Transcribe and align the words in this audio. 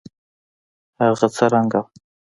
هغه 1.01 1.27
څه 1.35 1.45
رنګه 1.53 1.79
وه. 1.83 1.87